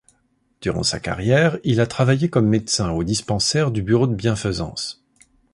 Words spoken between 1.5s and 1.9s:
il a